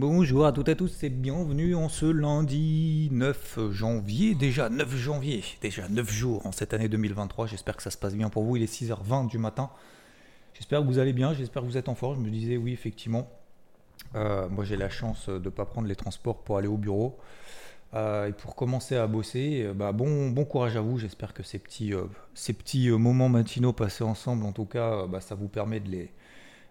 [0.00, 4.96] Bonjour à toutes et à tous et bienvenue en ce lundi 9 janvier, déjà 9
[4.96, 8.44] janvier, déjà 9 jours en cette année 2023, j'espère que ça se passe bien pour
[8.44, 9.68] vous, il est 6h20 du matin,
[10.54, 12.72] j'espère que vous allez bien, j'espère que vous êtes en forme, je me disais oui
[12.72, 13.28] effectivement,
[14.14, 17.18] euh, moi j'ai la chance de ne pas prendre les transports pour aller au bureau,
[17.92, 21.42] euh, et pour commencer à bosser, euh, bah, bon, bon courage à vous, j'espère que
[21.42, 21.92] ces petits,
[22.32, 26.10] ces petits moments matinaux passés ensemble en tout cas, bah, ça vous permet de les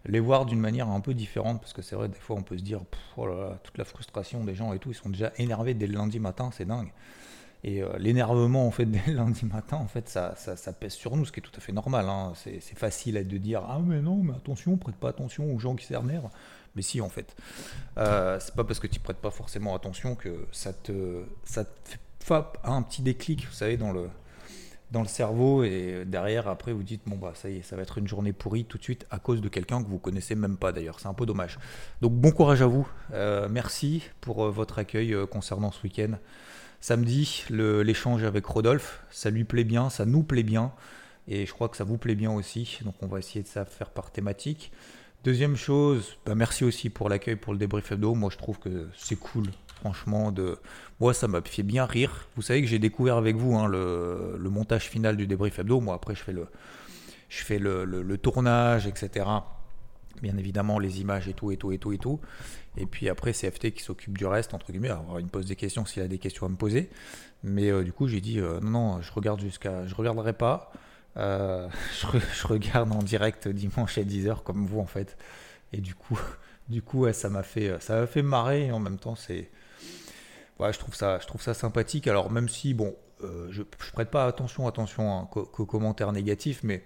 [0.05, 2.57] les voir d'une manière un peu différente, parce que c'est vrai, des fois on peut
[2.57, 2.81] se dire,
[3.17, 5.87] oh là là, toute la frustration des gens et tout, ils sont déjà énervés dès
[5.87, 6.91] le lundi matin, c'est dingue.
[7.63, 11.15] Et euh, l'énervement, en fait, dès le lundi matin, en fait, ça, ça, pèse sur
[11.17, 12.07] nous, ce qui est tout à fait normal.
[12.07, 12.33] Hein.
[12.35, 15.85] C'est, facile de dire, ah mais non, mais attention, prête pas attention aux gens qui
[15.85, 16.29] s'énervent.
[16.75, 17.35] Mais si, en fait.
[17.97, 21.71] Euh, c'est pas parce que tu prêtes pas forcément attention que ça te, ça te
[22.19, 24.09] fait un petit déclic, vous savez, dans le,
[24.91, 27.83] dans le cerveau et derrière après vous dites bon bah ça y est ça va
[27.83, 30.57] être une journée pourrie tout de suite à cause de quelqu'un que vous connaissez même
[30.57, 30.99] pas d'ailleurs.
[30.99, 31.59] C'est un peu dommage.
[32.01, 32.87] Donc bon courage à vous.
[33.13, 36.13] Euh, merci pour euh, votre accueil euh, concernant ce week-end.
[36.81, 40.71] Samedi l'échange avec Rodolphe ça lui plaît bien ça nous plaît bien.
[41.27, 42.79] Et je crois que ça vous plaît bien aussi.
[42.83, 44.71] Donc on va essayer de ça faire par thématique.
[45.23, 48.15] Deuxième chose bah, merci aussi pour l'accueil pour le débrief hebdo.
[48.15, 49.45] Moi je trouve que c'est cool
[49.79, 50.31] franchement.
[50.31, 50.57] De...
[50.99, 52.27] Moi, ça m'a fait bien rire.
[52.35, 55.79] Vous savez que j'ai découvert avec vous hein, le, montage final du débrief hebdo.
[55.79, 56.47] Moi, après, je fais le,
[57.29, 59.25] je fais le, tournage, etc.
[60.21, 62.19] Bien évidemment, les images et tout, et tout, et tout, et tout.
[62.77, 64.91] Et puis après, c'est FT qui s'occupe du reste, entre guillemets.
[65.17, 66.89] Il me pose des questions s'il a des questions à me poser.
[67.43, 69.87] Mais euh, du coup, j'ai dit euh, non, non, je regarde jusqu'à.
[69.87, 70.71] Je regarderai pas.
[71.17, 71.67] Euh,
[72.33, 75.17] je, regarde en direct dimanche à 10h, comme vous, en fait.
[75.71, 76.19] Et du coup,
[76.69, 78.71] du coup ça m'a fait, ça m'a fait marrer.
[78.71, 79.49] En même temps, c'est
[80.59, 82.07] je trouve ça, je sympathique.
[82.07, 85.29] Alors même si bon, euh, je, je prête pas attention, attention hein,
[85.65, 86.83] commentaires négatifs, mais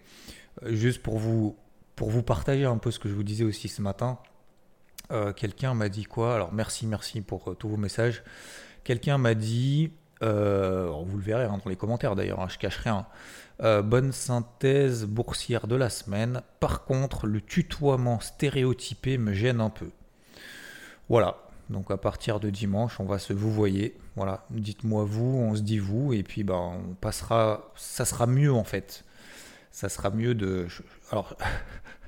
[0.63, 1.57] euh, juste pour vous,
[1.95, 4.19] pour vous partager un peu ce que je vous disais aussi ce matin.
[5.11, 6.35] Euh, quelqu'un m'a dit quoi?
[6.35, 8.23] Alors merci, merci pour tous vos messages.
[8.83, 13.05] Quelqu'un m'a dit, vous le verrez hein, dans les commentaires d'ailleurs, hein, je cache rien.
[13.59, 16.41] bonne synthèse boursière de la semaine.
[16.59, 19.89] Par contre, le tutoiement stéréotypé me gêne un peu.
[21.09, 23.95] Voilà, donc à partir de dimanche, on va se vous voyez.
[24.15, 26.55] Voilà, dites-moi vous, on se dit vous, et puis ben,
[26.89, 27.71] on passera.
[27.75, 29.03] Ça sera mieux en fait.
[29.71, 30.67] Ça sera mieux de.
[31.11, 31.35] Alors,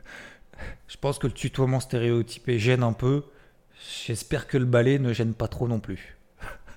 [0.87, 3.23] je pense que le tutoiement stéréotypé gêne un peu.
[4.05, 6.17] J'espère que le balai ne gêne pas trop non plus.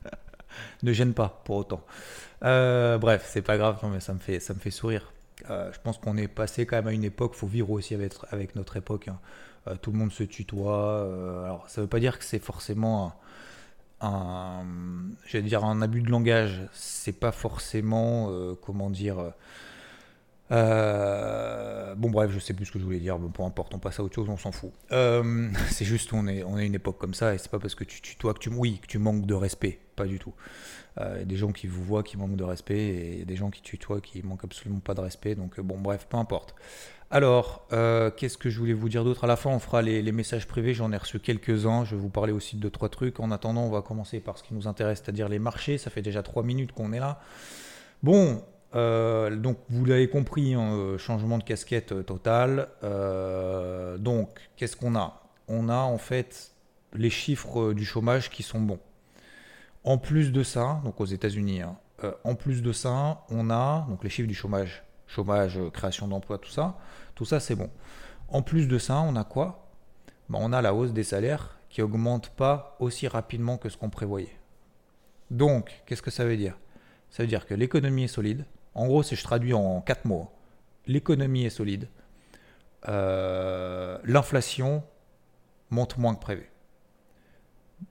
[0.82, 1.84] ne gêne pas pour autant.
[2.44, 5.12] Euh, bref, c'est pas grave, mais ça me fait, ça me fait sourire.
[5.50, 8.14] Euh, je pense qu'on est passé quand même à une époque, faut vivre aussi avec,
[8.30, 9.08] avec notre époque.
[9.08, 9.18] Hein.
[9.68, 11.04] Euh, tout le monde se tutoie.
[11.04, 13.14] Euh, alors, ça ne veut pas dire que c'est forcément
[14.00, 14.64] un,
[15.32, 16.66] dire un abus de langage.
[16.72, 19.16] C'est pas forcément, euh, comment dire.
[20.50, 24.00] bon bref, je sais plus ce que je voulais dire, bon, peu importe, on passe
[24.00, 24.72] à autre chose, on s'en fout.
[25.70, 28.34] c'est juste, on est, une époque comme ça, et c'est pas parce que tu tutoies
[28.34, 30.34] que tu, oui, que tu manques de respect, pas du tout.
[31.00, 33.24] Il y des gens qui vous voient qui manquent de respect, et il y a
[33.24, 36.56] des gens qui tutoient qui manquent absolument pas de respect, donc bon bref, peu importe.
[37.10, 39.24] Alors, euh, qu'est-ce que je voulais vous dire d'autre?
[39.24, 40.74] À la fin, on fera les, messages privés.
[40.74, 41.84] J'en ai reçu quelques-uns.
[41.84, 43.18] Je vais vous parler aussi de deux, trois trucs.
[43.18, 45.78] En attendant, on va commencer par ce qui nous intéresse, c'est-à-dire les marchés.
[45.78, 47.20] Ça fait déjà trois minutes qu'on est là.
[48.02, 48.42] Bon,
[48.74, 52.68] euh, donc vous l'avez compris, hein, euh, changement de casquette total.
[53.98, 55.22] donc, qu'est-ce qu'on a?
[55.48, 56.52] On a en fait
[56.92, 58.80] les chiffres du chômage qui sont bons.
[59.82, 61.76] En plus de ça, donc aux États-Unis, hein,
[62.24, 66.50] en plus de ça, on a donc les chiffres du chômage chômage, création d'emplois, tout
[66.50, 66.78] ça.
[67.14, 67.70] Tout ça, c'est bon.
[68.28, 69.66] En plus de ça, on a quoi?
[70.28, 73.90] Ben, On a la hausse des salaires qui augmente pas aussi rapidement que ce qu'on
[73.90, 74.38] prévoyait.
[75.30, 76.56] Donc, qu'est-ce que ça veut dire?
[77.10, 78.44] Ça veut dire que l'économie est solide.
[78.74, 80.30] En gros, si je traduis en quatre mots,
[80.86, 81.88] l'économie est solide.
[82.88, 84.82] Euh, l'inflation
[85.70, 86.50] monte moins que prévu.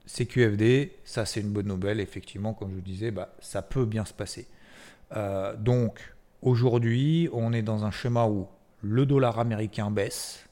[0.06, 4.04] CQFD, ça c'est une bonne nouvelle, effectivement, comme je vous disais, bah, ça peut bien
[4.04, 4.48] se passer.
[5.16, 8.46] Euh, donc, Aujourd'hui, on est dans un schéma où
[8.80, 10.48] le dollar américain baisse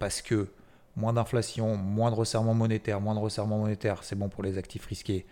[0.00, 0.48] parce que
[0.96, 4.84] moins d'inflation, moins de resserrement monétaire, moins de resserrement monétaire, c'est bon pour les actifs
[4.86, 5.26] risqués.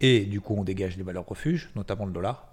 [0.00, 2.48] Et du coup, on dégage les valeurs refuges, notamment le dollar.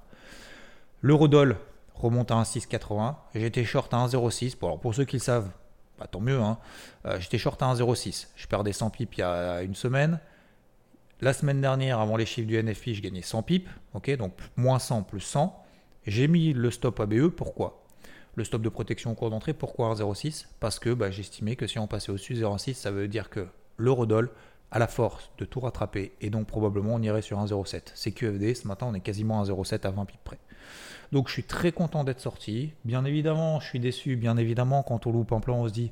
[1.02, 1.58] L'eurodoll
[1.94, 3.18] remonte à 1,680.
[3.34, 4.58] J'étais short à 1,06.
[4.60, 5.50] Bon, alors pour ceux qui le savent,
[5.98, 6.42] bah, tant mieux.
[6.42, 6.58] Hein.
[7.06, 8.28] Euh, j'étais short à 1,06.
[8.36, 10.20] Je perdais 100 pips il y a une semaine.
[11.22, 13.70] La semaine dernière, avant les chiffres du NFI, je gagnais 100 pips.
[14.18, 15.63] donc moins 100 plus 100.
[16.06, 17.84] J'ai mis le stop ABE, pourquoi?
[18.36, 21.80] Le stop de protection au cours d'entrée, pourquoi 1,06 Parce que bah, j'estimais que si
[21.80, 23.48] on passait au-dessus de 0,6, ça veut dire que
[23.78, 24.30] l'eurodoll
[24.72, 27.92] a la force de tout rattraper et donc probablement on irait sur 1,07.
[27.94, 30.40] C'est QFD, ce matin on est quasiment à 1,07 à 20 pips près.
[31.14, 32.74] Donc je suis très content d'être sorti.
[32.84, 34.16] Bien évidemment, je suis déçu.
[34.16, 35.92] Bien évidemment, quand on loupe un plan, on se dit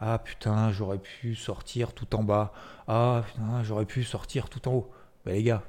[0.00, 2.52] Ah putain, j'aurais pu sortir tout en bas.
[2.86, 4.90] Ah putain, j'aurais pu sortir tout en haut.
[5.26, 5.62] Mais les gars,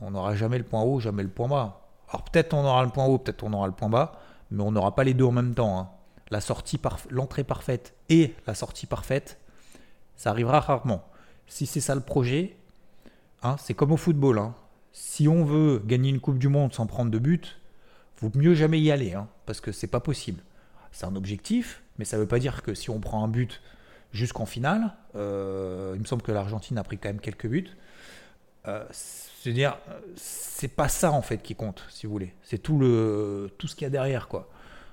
[0.00, 1.87] on n'aura jamais le point haut, jamais le point bas.
[2.08, 4.20] Alors peut-être on aura le point haut, peut-être on aura le point bas,
[4.50, 5.78] mais on n'aura pas les deux en même temps.
[5.78, 5.88] Hein.
[6.30, 9.38] La sortie l'entrée parfaite et la sortie parfaite,
[10.16, 11.04] ça arrivera rarement.
[11.46, 12.56] Si c'est ça le projet,
[13.42, 14.38] hein, c'est comme au football.
[14.38, 14.54] Hein.
[14.92, 17.58] Si on veut gagner une Coupe du Monde sans prendre de but,
[18.20, 20.42] vaut mieux jamais y aller, hein, parce que c'est pas possible.
[20.92, 23.62] C'est un objectif, mais ça ne veut pas dire que si on prend un but
[24.12, 27.70] jusqu'en finale, euh, il me semble que l'Argentine a pris quand même quelques buts.
[28.66, 28.84] Euh,
[29.40, 29.78] c'est-à-dire,
[30.16, 32.34] c'est pas ça en fait qui compte, si vous voulez.
[32.42, 34.50] C'est tout le tout ce qu'il y a derrière, quoi.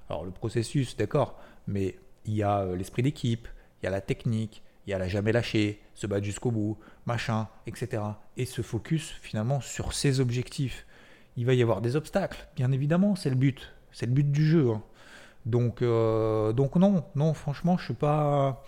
[0.08, 3.48] Alors le processus, d'accord, mais il y a euh, l'esprit d'équipe,
[3.82, 6.78] il y a la technique, il y a la jamais lâcher, se battre jusqu'au bout,
[7.08, 8.04] machin, etc.
[8.38, 10.86] Et se focus finalement sur ses objectifs.
[11.38, 14.46] Il va y avoir des obstacles, bien évidemment, c'est le but, c'est le but du
[14.46, 14.70] jeu.
[14.70, 14.84] Hein.
[15.48, 18.64] Donc, euh, donc non, non, franchement, je suis pas.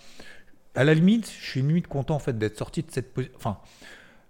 [0.74, 3.36] À la limite, je suis limite content en fait d'être sorti de cette position.
[3.38, 3.60] Enfin,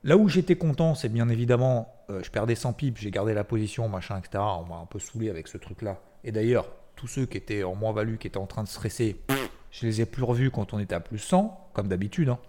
[0.07, 3.43] là où j'étais content, c'est bien évidemment, euh, je perdais 100 pipes, j'ai gardé la
[3.43, 4.41] position, machin, etc.
[4.41, 5.99] On m'a un peu saoulé avec ce truc-là.
[6.23, 9.21] Et d'ailleurs, tous ceux qui étaient en moins-value, qui étaient en train de stresser,
[9.69, 12.29] je les ai plus revus quand on était à plus 100, comme d'habitude.
[12.29, 12.39] Hein.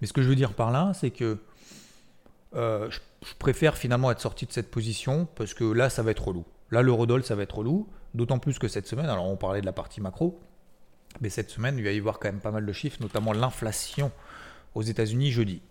[0.00, 1.38] Mais ce que je veux dire par là, c'est que
[2.54, 6.26] euh, je, préfère finalement être sorti de cette position parce que là, ça va être
[6.26, 6.46] relou.
[6.70, 7.88] Là, le Rodol, ça va être relou.
[8.14, 10.40] D'autant plus que cette semaine, alors on parlait de la partie macro,
[11.20, 14.10] mais cette semaine, il va y avoir quand même pas mal de chiffres, notamment l'inflation
[14.74, 15.62] aux États-Unis jeudi.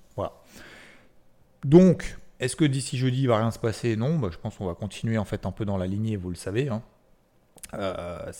[1.64, 3.96] Donc, est-ce que d'ici jeudi, il va rien se passer?
[3.96, 6.30] Non, bah, je pense qu'on va continuer en fait un peu dans la lignée, vous
[6.30, 6.70] le savez.
[6.70, 6.82] Hein.
[7.76, 8.32] Euh,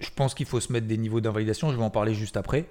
[0.00, 2.66] je pense qu'il faut se mettre des niveaux d'invalidation, je vais en parler juste après,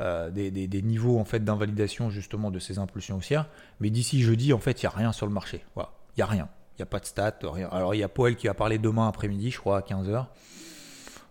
[0.00, 3.48] euh, des, niveaux en fait d'invalidation justement de ces impulsions haussières.
[3.80, 5.64] Mais d'ici jeudi, en fait, il n'y a rien sur le marché.
[5.76, 5.82] Il
[6.16, 6.48] n'y a rien.
[6.74, 7.68] Il n'y a pas de stats, rien.
[7.68, 10.26] Alors il y a Poel qui va parler demain après-midi, je crois, à 15h.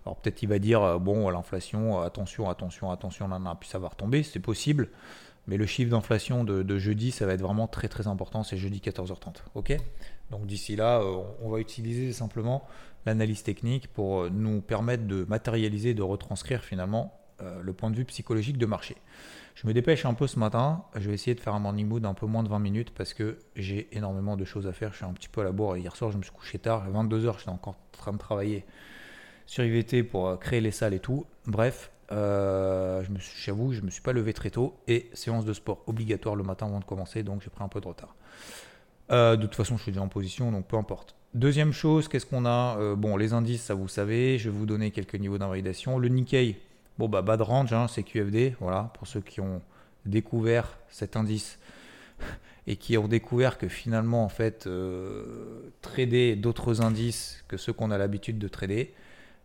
[0.08, 3.90] Alors peut-être il va dire, euh, bon, l'inflation, attention, attention, attention, là, puis ça va
[3.90, 4.90] retomber, c'est possible.
[5.48, 8.80] Mais le chiffre d'inflation de, jeudi, ça va être vraiment très très important, c'est jeudi
[8.80, 9.44] 14h30.
[9.56, 9.78] Ok?
[10.30, 12.68] Donc d'ici là, euh, on va utiliser simplement
[13.06, 17.96] l'analyse technique pour euh, nous permettre de matérialiser, de retranscrire finalement euh, le point de
[17.96, 18.98] vue psychologique de marché.
[19.56, 22.06] Je me dépêche un peu ce matin, je vais essayer de faire un morning mood
[22.06, 24.98] un peu moins de 20 minutes parce que j'ai énormément de choses à faire, je
[24.98, 25.78] suis un petit peu à la bourre.
[25.78, 28.66] Hier soir, je me suis couché tard, à 22h, j'étais encore en train de travailler
[29.48, 31.26] sur IVT pour créer les salles et tout.
[31.48, 33.04] Bref, euh,
[33.44, 36.44] j'avoue, je ne me suis pas levé très tôt et séance de sport obligatoire le
[36.44, 38.16] matin avant de commencer, donc j'ai pris un peu de retard.
[39.12, 41.16] Euh, de toute façon, je suis déjà en position, donc peu importe.
[41.34, 42.78] Deuxième chose, qu'est-ce qu'on a?
[42.80, 45.98] Euh, Bon, les indices, ça vous savez, je vais vous donner quelques niveaux d'invalidation.
[45.98, 46.58] Le Nikkei,
[46.98, 49.62] bon, bah, bas de range, hein, c'est QFD, voilà, pour ceux qui ont
[50.06, 51.60] découvert cet indice
[52.68, 54.68] et qui ont découvert que finalement, en fait,
[55.82, 58.94] trader d'autres indices que ceux qu'on a l'habitude de trader,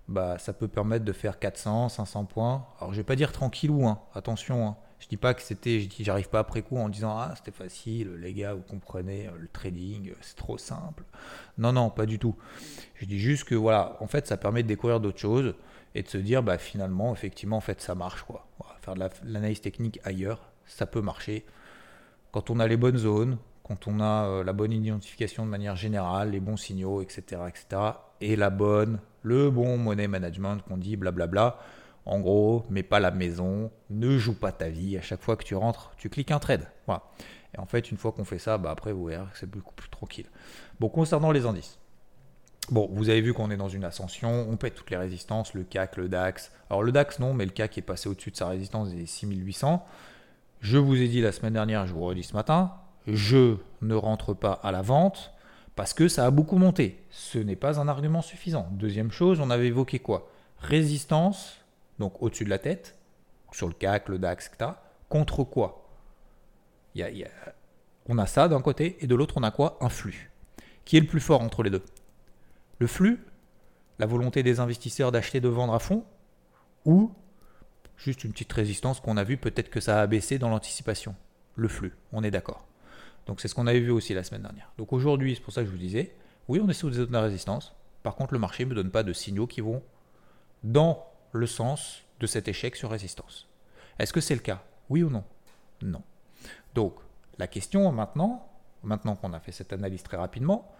[0.08, 2.66] bah, ça peut permettre de faire 400, 500 points.
[2.78, 4.00] Alors, je vais pas dire tranquillou, hein.
[4.14, 4.66] attention.
[4.68, 4.76] Hein.
[5.02, 8.32] Je dis pas que c'était, j'arrive pas après coup en disant ah c'était facile, les
[8.32, 11.02] gars, vous comprenez, le trading, c'est trop simple.
[11.58, 12.36] Non, non, pas du tout.
[12.94, 15.56] Je dis juste que voilà, en fait, ça permet de découvrir d'autres choses
[15.96, 18.46] et de se dire bah finalement, effectivement, en fait, ça marche quoi.
[18.80, 21.44] faire de l'analyse technique ailleurs, ça peut marcher.
[22.30, 25.74] Quand on a les bonnes zones, quand on a euh, la bonne identification de manière
[25.74, 27.82] générale, les bons signaux, etc., etc.,
[28.20, 31.58] et la bonne, le bon money management qu'on dit blablabla.
[32.04, 34.96] En gros, mets pas la maison, ne joue pas ta vie.
[34.96, 36.66] À chaque fois que tu rentres, tu cliques un trade.
[36.86, 37.04] Voilà.
[37.54, 39.74] Et en fait, une fois qu'on fait ça, bah après, vous verrez que c'est beaucoup
[39.74, 40.26] plus tranquille.
[40.80, 41.78] Bon, concernant les indices.
[42.70, 45.64] Bon, vous avez vu qu'on est dans une ascension, on pète toutes les résistances, le
[45.64, 46.52] CAC, le DAX.
[46.70, 49.84] Alors le DAX non, mais le CAC est passé au-dessus de sa résistance des 6800.
[50.60, 52.72] Je vous ai dit la semaine dernière, je vous redis ce matin,
[53.08, 55.32] je ne rentre pas à la vente
[55.74, 57.02] parce que ça a beaucoup monté.
[57.10, 58.68] Ce n'est pas un argument suffisant.
[58.72, 60.28] Deuxième chose, on avait évoqué quoi?
[60.58, 61.64] Résistance,
[61.98, 62.96] donc au-dessus de la tête,
[63.52, 64.72] sur le CAC, le DAX, etc.
[65.08, 65.88] Contre quoi?
[68.08, 69.78] On a ça d'un côté et de l'autre on a quoi?
[69.80, 70.30] Un flux.
[70.84, 71.84] Qui est le plus fort entre les deux?
[72.78, 73.24] Le flux,
[73.98, 76.04] la volonté des investisseurs d'acheter, de vendre à fond,
[76.84, 77.12] ou
[77.96, 81.14] juste une petite résistance qu'on a vu, peut-être que ça a baissé dans l'anticipation?
[81.54, 82.66] Le flux, on est d'accord.
[83.26, 84.72] Donc c'est ce qu'on avait vu aussi la semaine dernière.
[84.78, 86.14] Donc aujourd'hui, c'est pour ça que je vous disais,
[86.48, 87.74] oui, on est sous des zones de résistance.
[88.02, 89.82] Par contre, le marché ne me donne pas de signaux qui vont
[90.64, 93.48] dans le sens de cet échec sur résistance.
[93.98, 94.62] Est-ce que c'est le cas?
[94.88, 95.24] Oui ou non?
[95.82, 96.02] Non.
[96.74, 96.94] Donc
[97.38, 98.48] la question maintenant,
[98.82, 100.70] maintenant qu'on a fait cette analyse très rapidement,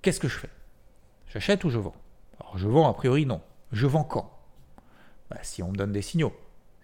[0.00, 0.50] qu'est-ce que je fais?
[1.28, 1.94] J'achète ou je vends?
[2.40, 3.40] Alors je vends a priori non.
[3.72, 4.30] Je vends quand?
[5.30, 6.32] Bah, Si on me donne des signaux.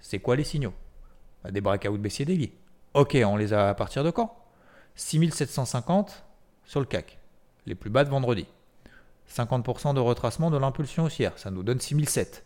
[0.00, 0.74] C'est quoi les signaux?
[1.42, 2.52] Bah, Des breakouts baissier daily.
[2.94, 4.34] Ok, on les a à partir de quand?
[4.98, 6.24] 6750
[6.64, 7.18] sur le CAC,
[7.66, 8.46] les plus bas de vendredi.
[9.30, 12.44] 50% de retracement de l'impulsion haussière, ça nous donne 6007.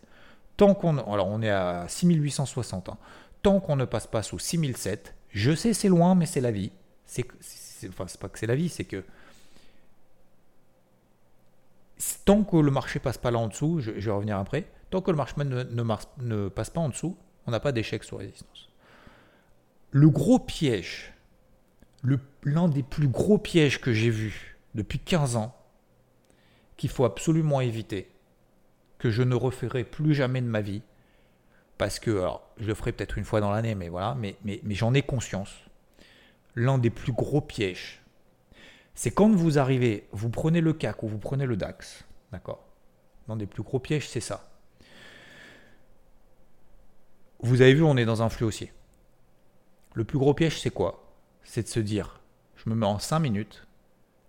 [0.55, 2.97] Tant qu'on, alors on est à 6860, hein.
[3.41, 6.71] tant qu'on ne passe pas sous 6007, je sais c'est loin, mais c'est la vie.
[7.05, 7.25] C'est,
[7.89, 9.03] enfin, c'est pas que c'est la vie, c'est que
[12.25, 15.09] tant que le marché passe pas là en dessous, je, vais revenir après, tant que
[15.09, 17.17] le marché ne, ne passe pas en dessous,
[17.47, 18.69] on n'a pas d'échec sur résistance.
[19.91, 21.12] Le gros piège,
[22.43, 25.55] l'un des plus gros pièges que j'ai vu depuis 15 ans,
[26.77, 28.09] qu'il faut absolument éviter,
[28.97, 30.81] que je ne referai plus jamais de ma vie,
[31.77, 32.25] parce que,
[32.59, 35.01] je le ferai peut-être une fois dans l'année, mais voilà, mais, mais, mais j'en ai
[35.01, 35.53] conscience.
[36.55, 38.01] L'un des plus gros pièges,
[38.95, 42.63] c'est quand vous arrivez, vous prenez le CAC ou vous prenez le DAX, d'accord?
[43.27, 44.49] L'un des plus gros pièges, c'est ça.
[47.39, 48.71] Vous avez vu, on est dans un flux haussier.
[49.95, 51.02] Le plus gros piège, c'est quoi?
[51.43, 52.19] C'est de se dire,
[52.55, 53.67] je me mets en 5 minutes,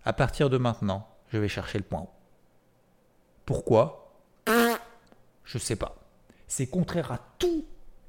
[0.03, 2.09] à partir de maintenant, je vais chercher le point haut.
[3.45, 4.13] Pourquoi?
[5.43, 5.95] Je sais pas.
[6.47, 7.65] C'est contraire à tout,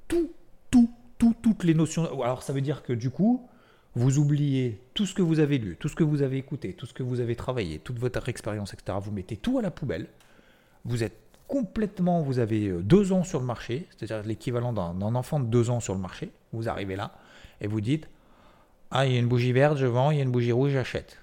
[0.09, 0.31] tout,
[0.71, 2.23] tout, tout, toutes les notions.
[2.23, 3.47] Alors ça veut dire que du coup,
[3.95, 6.87] vous oubliez tout ce que vous avez lu, tout ce que vous avez écouté, tout
[6.87, 8.99] ce que vous avez travaillé, toute votre expérience, etc.
[9.01, 10.09] Vous mettez tout à la poubelle.
[10.85, 15.41] Vous êtes complètement, vous avez euh, deux ans sur le marché, c'est-à-dire l'équivalent d'un enfant
[15.41, 16.31] de deux ans sur le marché.
[16.53, 17.13] Vous arrivez là
[17.61, 18.09] et vous dites
[18.91, 20.73] Ah, il y a une bougie verte, je vends, il y a une bougie rouge,
[20.73, 21.19] j'achète.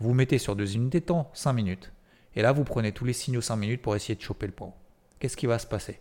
[0.00, 1.92] Vous mettez sur deux unités de temps 5 minutes.
[2.34, 4.72] Et là, vous prenez tous les signaux 5 minutes pour essayer de choper le point.
[5.20, 6.00] Qu'est-ce qui va se passer?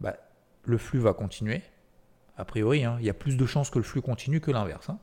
[0.00, 0.16] Bah,
[0.64, 1.62] Le flux va continuer,
[2.36, 4.90] a priori, hein, il y a plus de chances que le flux continue que l'inverse.
[4.90, 4.98] Hein.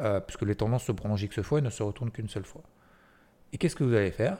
[0.00, 2.62] Euh, puisque les tendances se prolongent X fois et ne se retournent qu'une seule fois.
[3.52, 4.38] Et qu'est-ce que vous allez faire?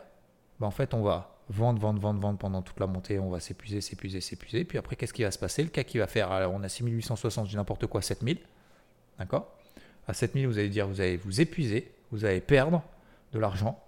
[0.61, 3.41] Ben, En fait, on va vendre, vendre, vendre, vendre pendant toute la montée, on va
[3.41, 4.64] s'épuiser, s'épuiser, s'épuiser.
[4.64, 5.62] Puis après, qu'est-ce qui va se passer?
[5.62, 8.38] Le cas qui va faire, alors on a 6860, j'ai n'importe quoi, 7000.
[9.19, 9.55] D'accord?
[10.09, 12.82] À 7000, vous allez dire, vous allez vous épuiser, vous allez perdre
[13.32, 13.82] de l'argent,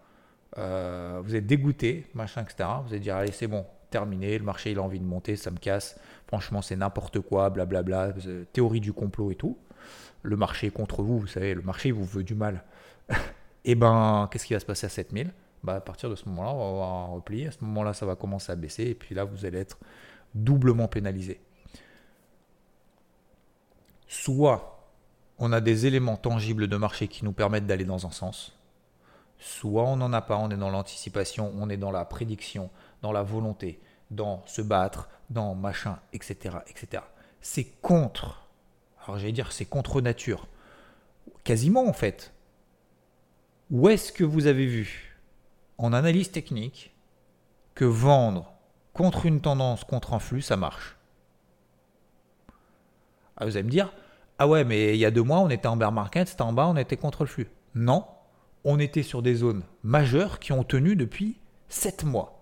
[0.59, 2.69] euh, vous êtes dégoûté, machin, etc.
[2.85, 5.53] Vous allez dire, allez, c'est bon, terminé, le marché il a envie de monter, ça
[5.53, 8.13] me casse, franchement c'est n'importe quoi, blablabla,
[8.53, 9.57] théorie du complot et tout.
[10.23, 12.65] Le marché contre vous, vous savez, le marché vous veut du mal.
[13.09, 13.15] et
[13.65, 16.51] eh ben, qu'est-ce qui va se passer à 7000 bah, À partir de ce moment-là,
[16.53, 19.15] on va avoir un repli, à ce moment-là ça va commencer à baisser, et puis
[19.15, 19.79] là vous allez être
[20.35, 21.41] doublement pénalisé.
[24.09, 24.74] Soit
[25.39, 28.57] on a des éléments tangibles de marché qui nous permettent d'aller dans un sens,
[29.39, 32.71] soit on n'en a pas, on est dans l'anticipation, on est dans la prédiction,
[33.03, 36.57] dans la volonté, dans se battre, dans machin, etc.
[36.69, 37.03] etc.
[37.41, 38.47] C'est contre.
[39.05, 40.47] Alors j'allais dire c'est contre nature.
[41.43, 42.33] Quasiment en fait.
[43.71, 45.19] Où est-ce que vous avez vu
[45.79, 46.95] en analyse technique
[47.75, 48.53] que vendre
[48.93, 50.97] contre une tendance, contre un flux, ça marche?
[53.37, 53.93] Ah, Vous allez me dire,
[54.39, 56.53] ah ouais, mais il y a deux mois, on était en bear market, c'était en
[56.53, 57.49] bas, on était contre le flux.
[57.75, 58.05] Non,
[58.65, 61.39] on était sur des zones majeures qui ont tenu depuis
[61.69, 62.35] sept mois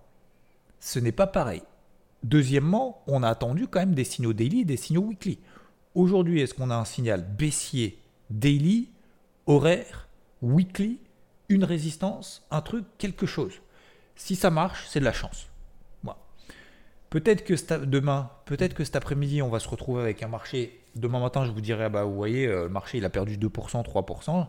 [0.83, 1.63] ce n'est pas pareil.
[2.25, 5.39] Deuxièmement, on a attendu quand même des signaux daily des signaux weekly.
[5.95, 7.99] Aujourd'hui, est-ce qu'on a un signal baissier
[8.31, 8.91] daily,
[9.47, 10.09] horaire,
[10.43, 10.99] weekly,
[11.49, 13.55] une résistance, un truc, quelque chose?
[14.17, 15.49] Si ça marche, c'est de la chance.
[17.11, 20.82] Peut-être que demain, peut-être que cet après-midi, on va se retrouver avec un marché.
[20.95, 23.39] Demain matin, je vous dirai, ah bah, vous voyez, euh, le marché, il a perdu
[23.39, 24.47] 2%, 3%.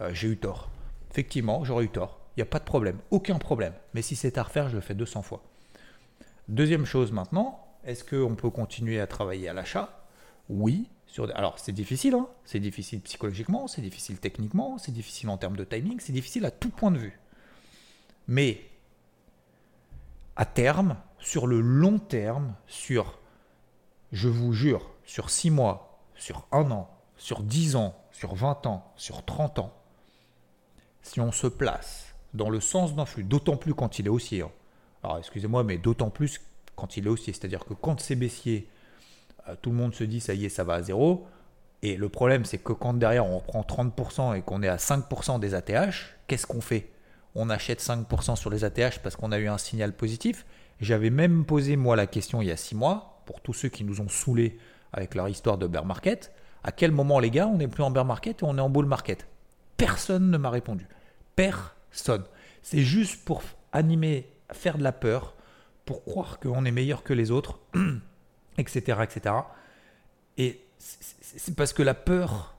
[0.00, 0.68] Euh, j'ai eu tort.
[1.10, 2.20] Effectivement, j'aurais eu tort.
[2.36, 2.98] Il n'y a pas de problème.
[3.10, 3.72] Aucun problème.
[3.94, 5.42] Mais si c'est à refaire, je le fais 200 fois.
[6.48, 10.04] Deuxième chose maintenant, est-ce qu'on peut continuer à travailler à l'achat?
[10.48, 10.88] Oui.
[11.34, 15.64] Alors c'est difficile, hein c'est difficile psychologiquement, c'est difficile techniquement, c'est difficile en termes de
[15.64, 17.18] timing, c'est difficile à tout point de vue.
[18.28, 18.60] Mais
[20.34, 23.18] à terme, sur le long terme, sur,
[24.12, 28.92] je vous jure, sur 6 mois, sur 1 an, sur 10 ans, sur 20 ans,
[28.96, 29.72] sur 30 ans,
[31.02, 34.42] si on se place dans le sens d'un flux, d'autant plus quand il est haussier,
[34.42, 34.50] hein,
[35.02, 36.40] alors excusez-moi, mais d'autant plus
[36.74, 37.32] quand il est haussier.
[37.32, 38.68] C'est-à-dire que quand c'est baissier,
[39.48, 41.26] euh, tout le monde se dit ça y est, ça va à zéro.
[41.82, 45.38] Et le problème, c'est que quand derrière on prend 30% et qu'on est à 5%
[45.38, 46.90] des ATH, qu'est-ce qu'on fait?
[47.34, 50.44] On achète 5% sur les ATH parce qu'on a eu un signal positif.
[50.80, 53.84] J'avais même posé moi la question il y a 6 mois, pour tous ceux qui
[53.84, 54.58] nous ont saoulés
[54.92, 56.32] avec leur histoire de bear market,
[56.64, 58.70] à quel moment les gars on n'est plus en bear market et on est en
[58.70, 59.26] bull market?
[59.76, 60.88] Personne ne m'a répondu.
[61.36, 62.24] Personne.
[62.62, 65.34] C'est juste pour animer faire de la peur,
[65.84, 67.60] pour croire qu'on est meilleur que les autres,
[68.58, 69.34] etc., etc.
[70.38, 72.56] Et c'est parce que la peur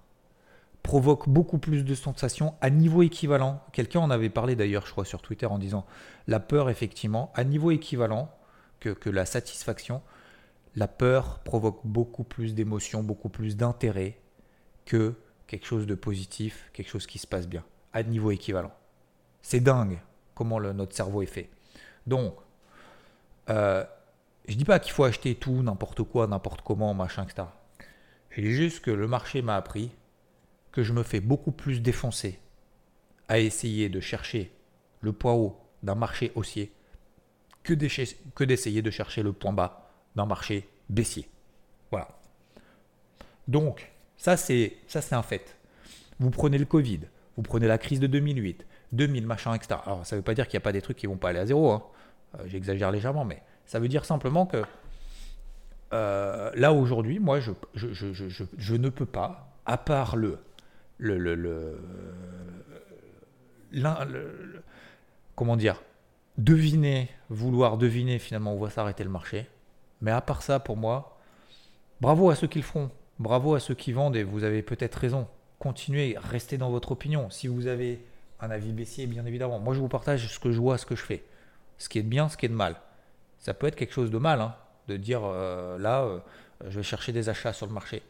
[0.83, 3.61] provoque beaucoup plus de sensations à niveau équivalent.
[3.73, 5.85] Quelqu'un en avait parlé d'ailleurs, je crois, sur Twitter en disant
[6.27, 8.31] la peur, effectivement, à niveau équivalent
[8.79, 10.01] que, que la satisfaction,
[10.77, 14.19] la peur provoque beaucoup plus d'émotions, beaucoup plus d'intérêt
[14.85, 15.15] que
[15.47, 18.71] quelque chose de positif, quelque chose qui se passe bien, à niveau équivalent.
[19.41, 19.99] C'est dingue
[20.35, 21.49] comment notre cerveau est fait.
[22.05, 22.35] Donc,
[23.49, 23.83] euh,
[24.47, 27.47] je dis pas qu'il faut acheter tout, n'importe quoi, n'importe comment, machin, etc.
[28.29, 29.89] Je dis juste que le marché m'a appris
[30.71, 32.39] que je me fais beaucoup plus défoncer
[33.29, 34.51] à essayer de chercher
[35.01, 36.71] le point haut d'un marché haussier
[37.63, 39.86] que d'essayer de chercher le point bas
[40.17, 41.29] d'un marché baissier.
[41.91, 42.09] Voilà.
[43.47, 45.55] Donc, ça c'est ça c'est un fait.
[46.19, 47.01] Vous prenez le Covid,
[47.37, 49.79] vous prenez la crise de 2008, 2000 machin etc.
[49.85, 51.29] Alors ça ne veut pas dire qu'il n'y a pas des trucs qui vont pas
[51.29, 51.71] aller à zéro.
[51.71, 51.83] Hein.
[52.39, 54.63] Euh, j'exagère légèrement, mais ça veut dire simplement que
[55.93, 57.51] euh, là aujourd'hui, moi je,
[58.75, 60.39] ne peux pas, à part le
[60.97, 61.79] le, le, le,
[63.71, 64.63] le
[65.35, 65.81] comment dire
[66.39, 69.47] deviner, vouloir deviner finalement où va s'arrêter le marché.
[70.01, 71.17] Mais à part ça, pour moi,
[72.01, 72.91] bravo à ceux qui le feront.
[73.19, 75.27] Bravo à ceux qui vendent et vous avez peut-être raison.
[75.59, 77.29] Continuez, restez dans votre opinion.
[77.29, 78.05] Si vous avez
[78.39, 79.59] un avis baissier, bien évidemment.
[79.59, 81.23] Moi, je vous partage ce que je vois, ce que je fais.
[81.77, 82.75] Ce qui est de bien, ce qui est de mal.
[83.39, 84.55] Ça peut être quelque chose de mal, hein,
[84.87, 86.19] de dire euh, là, euh,
[86.67, 88.03] je vais chercher des achats sur le marché.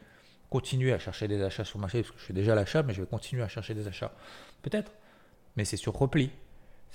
[0.50, 2.94] Continuez à chercher des achats sur le marché, parce que je fais déjà l'achat, mais
[2.94, 4.12] je vais continuer à chercher des achats.
[4.62, 4.92] Peut-être.
[5.56, 6.32] Mais c'est sur repli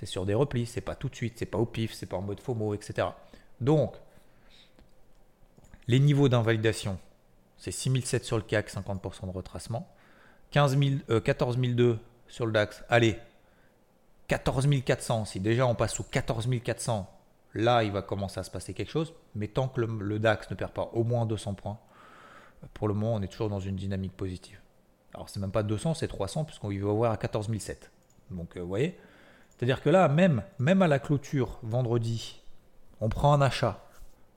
[0.02, 2.16] c'est sur des replis, c'est pas tout de suite, c'est pas au pif, c'est pas
[2.16, 3.06] en mode FOMO, etc.
[3.60, 3.94] Donc,
[5.88, 6.98] les niveaux d'invalidation,
[7.56, 9.88] c'est 6007 sur le CAC, 50% de retracement.
[10.52, 10.76] 15
[11.24, 11.98] 14 002
[12.28, 12.84] sur le DAX.
[12.88, 13.18] Allez,
[14.28, 15.24] 14 400.
[15.24, 17.08] Si déjà on passe sous 14 400,
[17.54, 19.14] là il va commencer à se passer quelque chose.
[19.34, 21.78] Mais tant que le, DAX ne perd pas au moins 200 points,
[22.74, 24.58] pour le moment on est toujours dans une dynamique positive.
[25.14, 27.90] Alors c'est même pas 200, c'est 300 puisqu'on va voir à 14 007.
[28.30, 28.98] Donc euh, vous voyez,
[29.50, 32.42] c'est-à-dire que là, même, même à la clôture, vendredi,
[33.00, 33.84] on prend un achat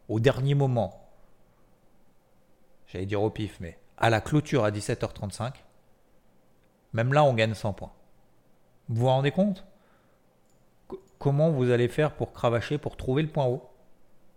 [0.07, 1.04] au dernier moment.
[2.87, 5.53] J'allais dire au pif, mais à la clôture à 17h35,
[6.93, 7.91] même là, on gagne 100 points.
[8.87, 9.65] Vous vous rendez compte
[11.19, 13.69] Comment vous allez faire pour cravacher, pour trouver le point haut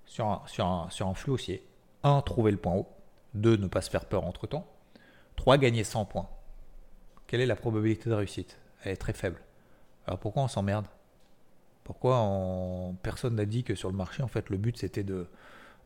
[0.07, 1.67] sur un, sur un, flux haussier
[2.03, 2.23] 1.
[2.23, 2.89] Trouver le point haut.
[3.35, 3.57] 2.
[3.57, 4.67] Ne pas se faire peur entre temps.
[5.37, 5.59] 3.
[5.59, 6.29] Gagner 100 points.
[7.27, 8.59] Quelle est la probabilité de réussite?
[8.83, 9.41] Elle est très faible.
[10.07, 10.87] Alors pourquoi on s'emmerde?
[11.85, 12.29] Pourquoi
[13.03, 15.29] personne n'a dit que sur le marché, en fait, le but c'était de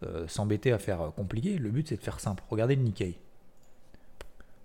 [0.04, 2.42] euh, s'embêter à faire compliqué Le but c'est de faire simple.
[2.50, 3.18] Regardez le Nikkei.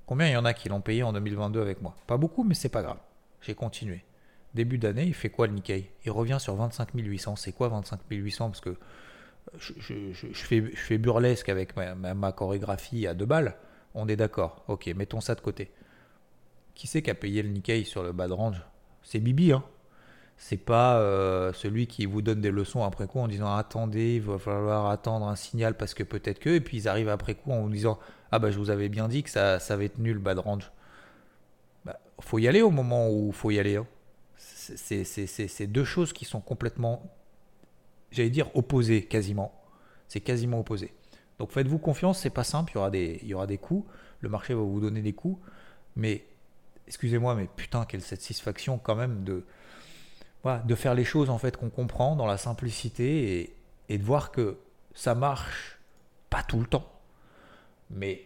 [0.06, 1.94] Combien il y en a qui l'ont payé en 2022 avec moi?
[2.08, 2.98] Pas beaucoup, mais c'est pas grave.
[3.42, 4.04] J'ai continué.
[4.54, 5.90] Début d'année, il fait quoi le Nikkei?
[6.06, 7.36] Il revient sur 25 800.
[7.36, 8.78] C'est quoi 25 800 Parce que
[9.58, 13.56] je, fais, burlesque avec ma, chorégraphie à deux balles.
[13.94, 14.64] On est d'accord.
[14.68, 15.72] Ok, mettons ça de côté.
[16.74, 18.62] Qui c'est qui a payé le Nikkei sur le bas de range?
[19.04, 19.64] C'est Bibi, hein.
[20.38, 24.22] C'est pas euh, celui qui vous donne des leçons après coup en disant attendez, il
[24.22, 27.52] va falloir attendre un signal parce que peut-être que, et puis ils arrivent après coup
[27.52, 27.98] en vous disant
[28.32, 30.72] ah bah je vous avais bien dit que ça, ça va être nul bad range.
[31.86, 33.78] Bah, faut y aller au moment où faut y aller.
[33.78, 33.88] Hein.
[34.38, 37.02] C'est deux choses qui sont complètement,
[38.12, 39.60] j'allais dire opposées quasiment.
[40.08, 40.94] C'est quasiment opposé.
[41.40, 43.90] Donc faites-vous confiance, c'est pas simple, il y aura des, il y aura des coups,
[44.22, 45.40] le marché va vous donner des coups,
[45.96, 46.26] mais
[46.88, 49.44] excusez-moi, mais putain, quelle satisfaction quand même de,
[50.66, 53.54] de faire les choses en fait qu'on comprend dans la simplicité
[53.90, 54.58] et, de voir que
[54.94, 55.80] ça marche
[56.30, 56.92] pas tout le temps,
[57.90, 58.24] mais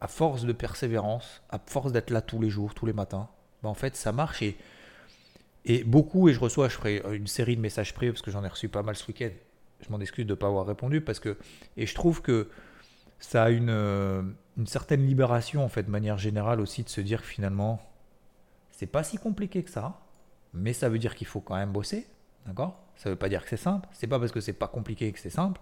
[0.00, 3.28] à force de persévérance, à force d'être là tous les jours, tous les matins,
[3.62, 7.60] ben en fait ça marche et, beaucoup, et je reçois, je ferai une série de
[7.60, 9.30] messages privés parce que j'en ai reçu pas mal ce week-end.
[9.82, 11.36] Je m'en excuse de ne pas avoir répondu parce que,
[11.76, 12.48] et je trouve que
[13.18, 14.22] ça a une, euh,
[14.56, 17.80] une certaine libération, en fait, de manière générale aussi, de se dire que finalement,
[18.70, 20.00] c'est pas si compliqué que ça,
[20.54, 22.06] mais ça veut dire qu'il faut quand même bosser,
[22.46, 22.78] d'accord?
[22.96, 25.18] Ça veut pas dire que c'est simple, c'est pas parce que c'est pas compliqué que
[25.18, 25.60] c'est simple,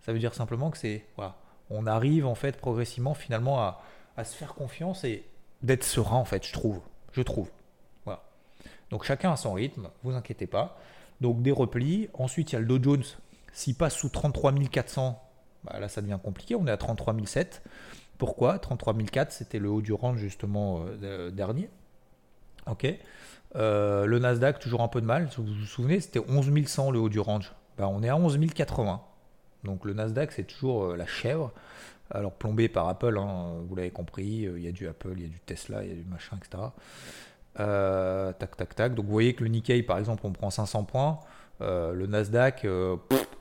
[0.00, 1.36] ça veut dire simplement que c'est, voilà,
[1.70, 3.82] on arrive en fait progressivement finalement à,
[4.16, 5.26] à se faire confiance et
[5.62, 6.80] d'être serein en fait, je trouve,
[7.12, 7.50] je trouve,
[8.04, 8.22] voilà.
[8.90, 10.78] Donc chacun a son rythme, vous inquiétez pas.
[11.20, 13.04] Donc des replis, ensuite il y a le Dow Jones,
[13.52, 15.22] s'il passe sous 33 400,
[15.64, 17.62] bah, là ça devient compliqué, on est à 33 007.
[18.18, 18.58] Pourquoi?
[18.58, 21.68] 33 004, c'était le haut du range justement euh, dernier.
[22.66, 22.86] Ok?
[23.56, 25.28] Euh, le Nasdaq, toujours un peu de mal.
[25.36, 27.52] Vous vous souvenez, c'était 11 100 le haut du range.
[27.78, 29.00] Bah, on est à 11 080.
[29.64, 31.52] Donc le Nasdaq, c'est toujours euh, la chèvre.
[32.10, 35.26] Alors plombé par Apple, hein, vous l'avez compris, il y a du Apple, il y
[35.26, 36.62] a du Tesla, il y a du machin, etc.
[38.38, 38.94] tac, tac, tac.
[38.94, 41.18] Donc vous voyez que le Nikkei, par exemple, on prend 500 points.
[41.60, 42.64] le Nasdaq,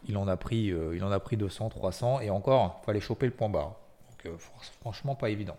[0.07, 2.21] il, en a pris, il en a pris 200, 300.
[2.21, 3.77] Et encore, il fallait choper le point bas
[4.81, 5.57] franchement pas évident.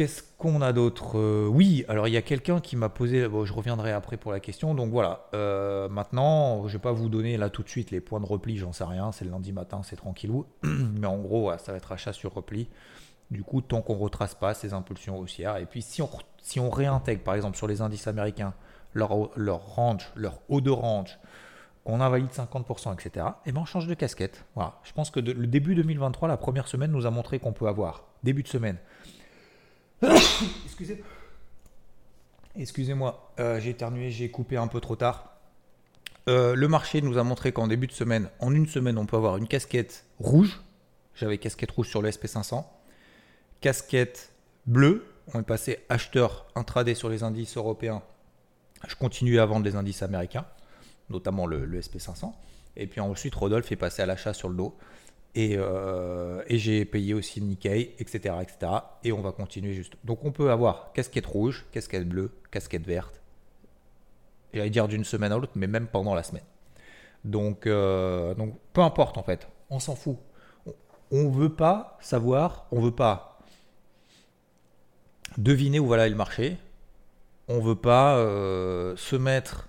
[0.00, 3.44] Qu'est-ce qu'on a d'autre euh, Oui, alors il y a quelqu'un qui m'a posé, bon,
[3.44, 7.36] je reviendrai après pour la question, donc voilà, euh, maintenant, je vais pas vous donner
[7.36, 9.82] là tout de suite les points de repli, j'en sais rien, c'est le lundi matin,
[9.84, 12.70] c'est tranquillou, mais en gros, ça va être achat sur repli,
[13.30, 17.34] du coup, tant qu'on retrace pas ces impulsions haussières, et puis si on, réintègre par
[17.34, 18.54] exemple sur les indices américains
[18.94, 21.18] leur, range, leur haut de range,
[21.84, 24.46] qu'on invalide 50%, etc., et ben on change de casquette.
[24.54, 24.78] Voilà.
[24.82, 28.06] Je pense que le début 2023, la première semaine, nous a montré qu'on peut avoir,
[28.22, 28.78] début de semaine.
[30.64, 31.02] Excusez.
[32.56, 35.36] Excusez-moi, euh, j'ai éternué, j'ai coupé un peu trop tard.
[36.28, 39.16] Euh, le marché nous a montré qu'en début de semaine, en une semaine, on peut
[39.16, 40.60] avoir une casquette rouge.
[41.14, 42.64] J'avais casquette rouge sur le SP500.
[43.60, 44.32] Casquette
[44.66, 45.06] bleue.
[45.32, 48.02] On est passé acheteur intraday sur les indices européens.
[48.88, 50.46] Je continue à vendre les indices américains
[51.10, 52.32] notamment le, SP500.
[52.76, 54.76] Et puis ensuite, Rodolphe est passé à l'achat sur le dos.
[55.34, 58.72] Et, euh, et j'ai payé aussi le Nikkei, etc., etc.
[59.04, 59.94] Et on va continuer juste.
[60.04, 63.20] Donc on peut avoir casquette rouge, casquette bleue, casquette verte.
[64.52, 66.42] J'allais dire d'une semaine à l'autre, mais même pendant la semaine.
[67.24, 70.16] Donc, euh, donc peu importe en fait, on s'en fout.
[71.12, 73.38] On ne veut pas savoir, on veut pas
[75.38, 76.56] deviner où va aller le marché.
[77.48, 79.68] On veut pas euh, se mettre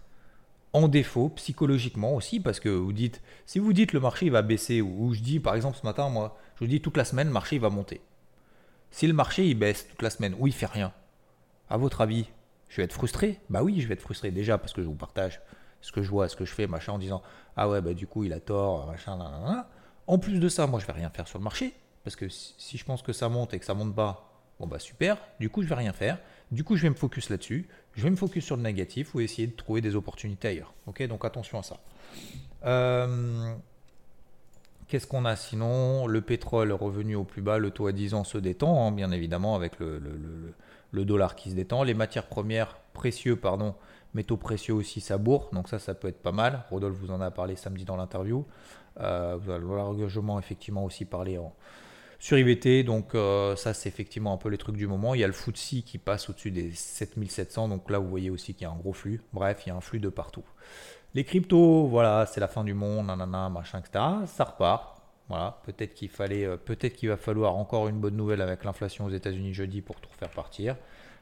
[0.73, 4.81] en défaut psychologiquement aussi parce que vous dites si vous dites le marché va baisser
[4.81, 7.33] ou, je dis par exemple ce matin moi je vous dis toute la semaine le
[7.33, 8.01] marché va monter
[8.89, 10.93] si le marché il baisse toute la semaine ou il fait rien
[11.69, 12.29] à votre avis
[12.69, 13.39] je vais être frustré?
[13.49, 15.41] Bah oui je vais être frustré déjà parce que je vous partage
[15.81, 17.21] ce que je vois ce que je fais machin en disant
[17.57, 19.65] ah ouais bah du coup il a tort machin
[20.07, 22.77] en plus de ça moi je vais rien faire sur le marché parce que si
[22.77, 24.31] je pense que ça monte et que ça monte pas
[24.61, 26.19] Bon bah super, du coup je vais rien faire.
[26.51, 27.67] Du coup je vais me focus là-dessus.
[27.93, 30.73] Je vais me focus sur le négatif ou essayer de trouver des opportunités ailleurs.
[30.87, 31.77] Ok, donc attention à ça.
[32.65, 33.53] Euh,
[34.87, 36.07] qu'est-ce qu'on a sinon?
[36.07, 39.11] Le pétrole revenu au plus bas, le taux à 10 ans se détend, hein, bien
[39.11, 39.99] évidemment, avec le,
[40.93, 41.83] dollar qui se détend.
[41.83, 43.75] Les matières premières, précieux, pardon,
[44.13, 45.49] métaux précieux aussi, ça bourre.
[45.51, 46.63] Donc ça, ça peut être pas mal.
[46.69, 48.45] Rodolphe vous en a parlé samedi dans l'interview.
[48.99, 49.93] Euh, vous allez voir
[50.39, 51.53] effectivement aussi parler en,
[52.21, 55.15] sur IVT, donc euh, ça c'est effectivement un peu les trucs du moment.
[55.15, 58.53] Il y a le FTSE qui passe au-dessus des 7700, donc là vous voyez aussi
[58.53, 59.21] qu'il y a un gros flux.
[59.33, 60.43] Bref, il y a un flux de partout.
[61.15, 64.05] Les cryptos, voilà, c'est la fin du monde, nanana, machin, etc.
[64.27, 65.01] Ça repart.
[65.29, 69.05] Voilà, peut-être qu'il fallait, euh, peut-être qu'il va falloir encore une bonne nouvelle avec l'inflation
[69.05, 70.75] aux États-Unis jeudi pour tout faire partir.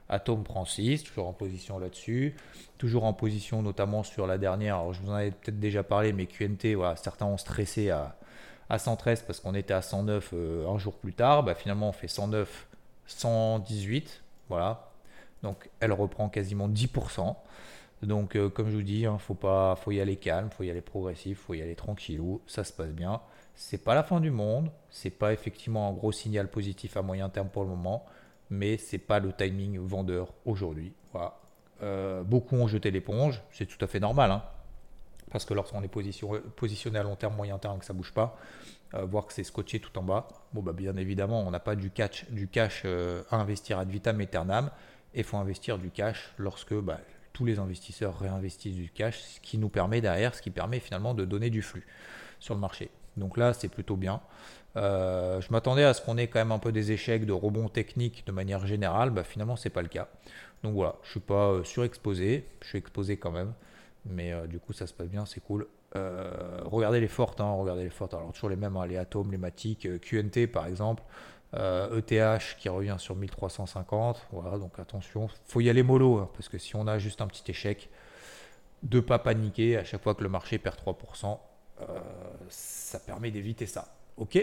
[0.10, 2.36] Atom prend 6, toujours en position là-dessus.
[2.78, 6.12] Toujours en position notamment sur la dernière, alors je vous en avais peut-être déjà parlé,
[6.12, 8.18] mais QNT, voilà, certains ont stressé à,
[8.70, 11.44] à 113 parce qu'on était à 109 euh, un jour plus tard.
[11.44, 12.68] Bah, finalement, on fait 109,
[13.08, 14.24] 118.
[14.48, 14.90] Voilà.
[15.44, 17.36] Donc, elle reprend quasiment 10%.
[18.04, 20.64] Donc, euh, comme je vous dis, il hein, faut, pas, faut y aller calme, faut
[20.64, 22.42] y aller progressif, faut y aller tranquillou.
[22.48, 23.20] Ça se passe bien.
[23.56, 24.70] C'est pas la fin du monde.
[24.90, 28.06] C'est pas effectivement un gros signal positif à moyen terme pour le moment.
[28.50, 30.94] Mais c'est pas le timing vendeur aujourd'hui.
[31.12, 31.38] Voilà.
[31.82, 33.42] Euh, beaucoup ont jeté l'éponge.
[33.52, 34.32] C'est tout à fait normal.
[34.32, 34.44] Hein
[35.32, 35.92] parce que lorsqu'on est
[36.56, 38.38] positionné à long terme, moyen terme, que ça bouge pas,
[38.94, 41.76] euh, voir que c'est scotché tout en bas, bon bah bien évidemment, on n'a pas
[41.76, 42.26] du cash,
[42.86, 44.72] euh, à investir ad vitam aeternam,
[45.14, 47.00] et faut investir du cash lorsque bah,
[47.34, 51.14] tous les investisseurs réinvestissent du cash, ce qui nous permet derrière, ce qui permet finalement
[51.14, 51.86] de donner du flux
[52.40, 52.90] sur le marché.
[53.18, 54.22] Donc là, c'est plutôt bien.
[54.78, 57.70] Euh, je m'attendais à ce qu'on ait quand même un peu des échecs de rebond
[57.70, 60.08] technique de manière générale, bah, finalement c'est pas le cas.
[60.64, 63.54] Donc voilà, je suis pas surexposé, je suis exposé quand même.
[64.06, 65.68] Mais euh, du coup, ça se passe bien, c'est cool.
[65.96, 68.14] Euh, regardez les fortes, hein, regardez les fortes.
[68.14, 71.04] Alors, toujours les mêmes, hein, les atomes, les matiques, euh, QNT par exemple.
[71.52, 74.28] ETH e qui revient sur 1350.
[74.32, 77.28] Voilà, donc attention, faut y aller mollo, hein, parce que si on a juste un
[77.28, 77.90] petit échec,
[78.84, 81.40] de pas paniquer à chaque fois que le marché perd 3%,
[82.50, 83.96] ça permet d'éviter ça.
[84.18, 84.38] Ok?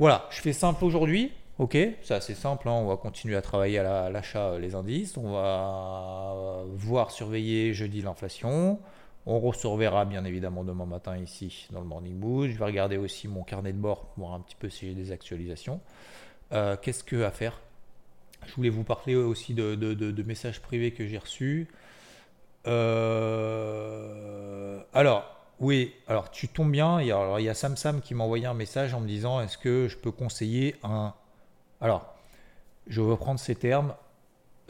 [0.00, 1.32] Voilà, je fais simple aujourd'hui.
[1.60, 2.72] Ok, c'est assez simple, hein.
[2.72, 7.74] on va continuer à travailler à l'achat euh, les indices, on va euh, voir surveiller
[7.74, 8.80] jeudi l'inflation,
[9.26, 13.28] on resurveillera bien évidemment demain matin ici dans le Morning Mood, je vais regarder aussi
[13.28, 15.82] mon carnet de bord pour voir un petit peu si j'ai des actualisations.
[16.52, 17.60] Euh, qu'est-ce que à faire?
[18.46, 21.68] Je voulais vous parler aussi de, messages privés que j'ai reçus.
[24.94, 27.02] alors, oui, alors tu tombes bien.
[27.02, 27.12] Il y
[27.50, 30.10] a Sam Sam qui m'a envoyé un message en me disant est-ce que je peux
[30.10, 31.12] conseiller un
[31.80, 32.14] alors,
[32.86, 33.94] je vais reprendre ces termes.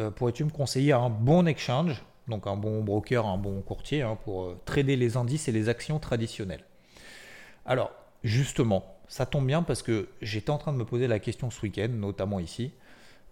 [0.01, 4.16] Euh, pourrais-tu me conseiller un bon exchange, donc un bon broker, un bon courtier, hein,
[4.25, 6.64] pour euh, trader les indices et les actions traditionnelles?
[7.66, 7.90] Alors,
[8.23, 11.61] justement, ça tombe bien parce que j'étais en train de me poser la question ce
[11.62, 12.73] week-end, notamment ici,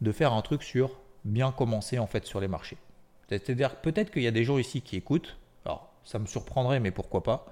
[0.01, 2.77] de faire un truc sur bien commencer en fait sur les marchés.
[3.29, 6.91] C'est-à-dire peut-être qu'il y a des gens ici qui écoutent, alors ça me surprendrait, mais
[6.91, 7.47] pourquoi pas,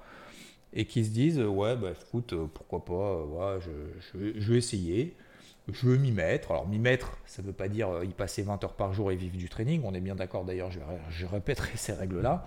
[0.73, 5.15] et qui se disent ouais bah écoute euh, pourquoi pas, je, vais essayer
[5.71, 6.51] je veux m'y mettre.
[6.51, 9.11] Alors m'y mettre, ça ne veut pas dire euh, y passer 20 heures par jour
[9.11, 9.81] et vivre du training.
[9.83, 10.69] On est bien d'accord d'ailleurs,
[11.09, 12.45] je, répéterai ces règles-là.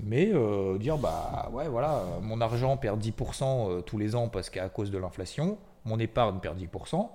[0.00, 4.50] Mais euh, dire, bah ouais, voilà, mon argent perd 10% euh, tous les ans parce
[4.50, 7.08] qu'à cause de l'inflation, mon épargne perd 10%,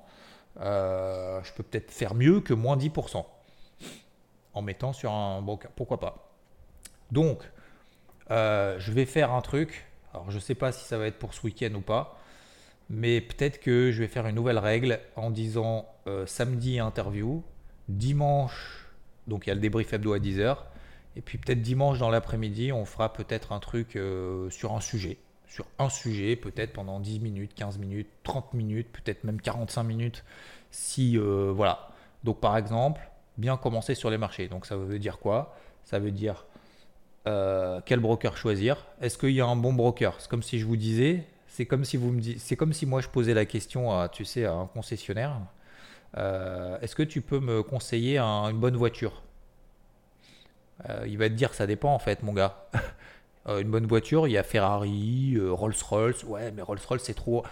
[0.60, 3.26] je peux peut-être faire mieux que moins 10%
[4.54, 5.72] en mettant sur un broker.
[5.76, 6.32] Pourquoi pas?
[7.12, 7.44] Donc,
[8.30, 9.86] je vais faire un truc.
[10.14, 12.18] Alors, je ne sais pas si ça va être pour ce week-end ou pas.
[12.90, 17.44] Mais peut-être que je vais faire une nouvelle règle en disant euh, samedi interview,
[17.90, 18.88] dimanche,
[19.28, 20.58] donc il y a le débrief hebdo à 10h.
[21.16, 25.18] Et puis peut-être dimanche dans l'après-midi, on fera peut-être un truc euh, sur un sujet.
[25.48, 30.24] Sur un sujet, peut-être pendant 10 minutes, 15 minutes, 30 minutes, peut-être même 45 minutes.
[30.72, 31.90] Si, voilà.
[32.24, 33.02] Donc par exemple,
[33.38, 34.48] bien commencer sur les marchés.
[34.48, 35.56] Donc ça veut dire quoi?
[35.84, 36.46] Ça veut dire
[37.28, 38.86] euh, quel broker choisir?
[39.02, 40.16] Est-ce qu'il y a un bon broker?
[40.20, 41.98] C'est comme si je vous disais, c'est comme si
[42.86, 45.40] moi je posais la question à, tu à un concessionnaire.
[46.18, 49.24] Euh, est-ce que tu peux me conseiller une bonne voiture?
[50.90, 52.70] Euh, Il va te dire ça dépend en fait, mon gars.
[53.48, 56.24] une bonne voiture, il y a Ferrari, Rolls-Royce.
[56.24, 57.44] Ouais, mais Rolls-Royce c'est trop.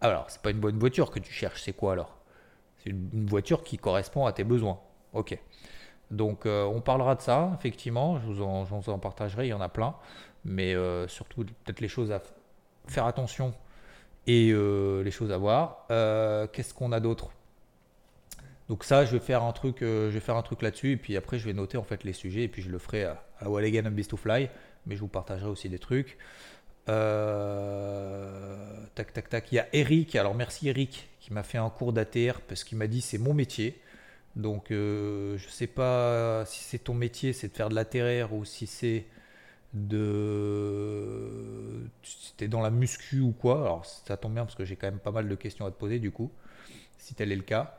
[0.00, 2.16] Alors, c'est pas une bonne voiture que tu cherches, c'est quoi alors?
[2.78, 4.80] C'est une voiture qui correspond à tes besoins.
[5.12, 5.38] Ok.
[6.12, 9.70] Donc euh, on parlera de ça, effectivement, je vous, en, partagerai, il y en a
[9.70, 9.94] plein,
[10.44, 12.20] mais euh, surtout peut-être les choses à
[12.86, 13.54] faire attention
[14.26, 15.86] et euh, les choses à voir.
[16.52, 17.30] Qu'est-ce qu'on a d'autre?
[18.68, 21.16] Donc ça, je vais faire un truc, je vais faire un truc là-dessus, et puis
[21.16, 23.50] après je vais noter en fait les sujets, et puis je le ferai à, à
[23.50, 24.48] Walligan and Beast to Fly,
[24.86, 26.16] mais je vous partagerai aussi des trucs.
[26.86, 26.94] tac,
[29.12, 29.52] tac, tac.
[29.52, 30.16] Il y a Eric.
[30.16, 33.34] Alors merci Eric qui m'a fait un cours d'ATR parce qu'il m'a dit c'est mon
[33.34, 33.80] métier.
[34.36, 38.44] Donc, euh, je sais pas si c'est ton métier, c'est de faire de l'atterraire ou
[38.44, 39.04] si c'est
[39.72, 41.20] de.
[42.02, 43.60] Si dans la muscu ou quoi.
[43.62, 45.78] Alors, ça tombe bien parce que j'ai quand même pas mal de questions à te
[45.78, 46.30] poser du coup,
[46.98, 47.76] si tel est le cas.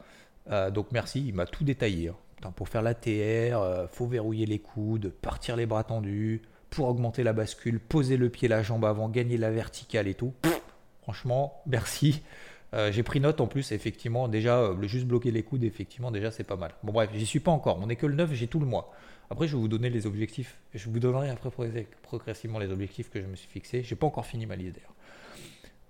[0.49, 2.10] Euh, donc, merci, il m'a tout détaillé.
[2.10, 2.51] Hein.
[2.56, 7.23] pour faire l'ATR, il euh, faut verrouiller les coudes, partir les bras tendus, pour augmenter
[7.23, 10.34] la bascule, poser le pied, la jambe avant, gagner la verticale et tout.
[11.01, 12.21] franchement, merci.
[12.73, 16.31] Euh, j'ai pris note en plus, effectivement, déjà, euh, juste bloquer les coudes, effectivement, déjà,
[16.31, 16.73] c'est pas mal.
[16.83, 17.79] Bon, bref, j'y suis pas encore.
[17.81, 18.91] On n'est que le 9, j'ai tout le mois.
[19.29, 20.57] Après, je vais vous donner les objectifs.
[20.73, 21.49] Je vous donnerai après
[22.01, 23.83] progressivement les objectifs que je me suis fixés.
[23.83, 24.93] J'ai pas encore fini ma liste d'ailleurs.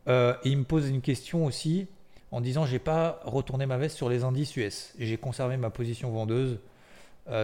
[0.10, 1.88] Euh, il me pose une question aussi
[2.32, 4.93] en disant j'ai pas retourné ma veste sur les indices US.
[5.00, 6.60] J'ai conservé ma position vendeuse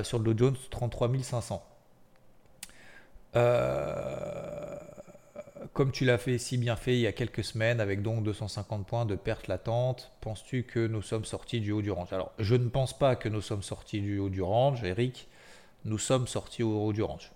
[0.04, 1.64] sur le Dow Jones 33 500.
[3.36, 4.49] Euh,
[5.80, 8.86] comme tu l'as fait si bien fait il y a quelques semaines avec donc 250
[8.86, 12.12] points de perte latente, penses-tu que nous sommes sortis du haut du range?
[12.12, 15.30] Alors, je ne pense pas que nous sommes sortis du haut du range, Eric.
[15.86, 17.32] Nous sommes sortis au haut du range.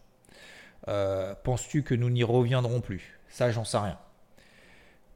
[0.89, 3.17] Euh, penses-tu que nous n'y reviendrons plus?
[3.29, 3.97] Ça, j'en sais rien.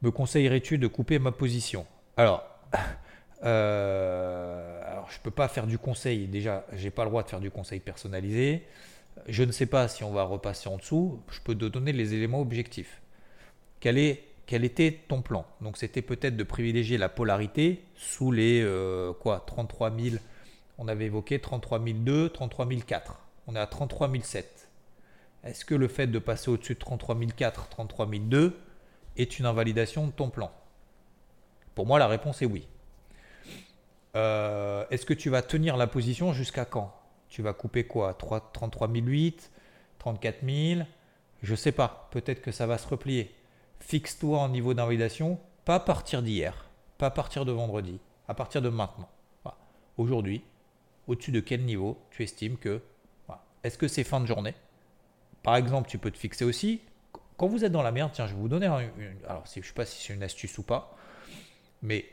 [0.04, 1.86] Me conseillerais-tu de couper ma position?
[2.16, 2.46] Alors,
[3.44, 6.28] euh, alors je ne peux pas faire du conseil.
[6.28, 8.66] Déjà, j'ai pas le droit de faire du conseil personnalisé.
[9.28, 11.22] Je ne sais pas si on va repasser en dessous.
[11.30, 13.02] Je peux te donner les éléments objectifs.
[13.80, 15.46] Quel, était ton plan?
[15.62, 20.16] Donc c'était peut-être de privilégier la polarité sous les euh, quoi 33 000.
[20.78, 23.20] On avait évoqué 33 002, 33 004.
[23.48, 24.70] On est à 33 007.
[25.44, 28.58] Est-ce que le fait de passer au-dessus de 33 004, 33 002
[29.18, 30.52] est une invalidation de ton plan?
[31.76, 32.68] Pour moi, la réponse est oui.
[34.16, 36.94] Euh, est-ce que tu vas tenir la position jusqu'à quand?
[37.30, 38.13] Tu vas couper quoi?
[38.13, 39.52] 3, 33 008
[40.00, 40.82] 34 000
[41.44, 42.08] Je sais pas.
[42.12, 43.34] Peut-être que ça va se replier.
[43.80, 48.62] Fixe-toi en niveau d'invalidation, pas à partir d'hier, pas à partir de vendredi, à partir
[48.62, 49.10] de maintenant.
[49.98, 50.44] Aujourd'hui,
[51.08, 52.82] au-dessus de quel niveau tu estimes que.
[53.63, 54.54] Est-ce que c'est fin de journée?
[55.44, 56.82] Par exemple, tu peux te fixer aussi.
[57.38, 58.90] Quand vous êtes dans la merde, tiens, je vais vous donner un,
[59.28, 60.96] alors je ne sais pas si c'est une astuce ou pas,
[61.82, 62.06] mais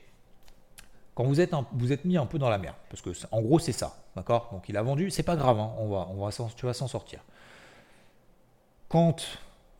[1.14, 3.58] quand vous êtes, vous êtes mis un peu dans la merde, parce que en gros
[3.58, 4.48] c'est ça, d'accord?
[4.52, 6.88] Donc il a vendu, c'est pas grave, hein, on va, on va, tu vas s'en
[6.88, 7.20] sortir.
[8.88, 9.24] Quand